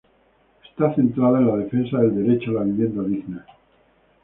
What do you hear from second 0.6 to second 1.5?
Está centrada en